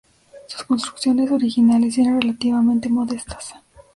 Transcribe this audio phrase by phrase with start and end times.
[0.47, 3.53] Sus construcciones originales eran relativamente modestas.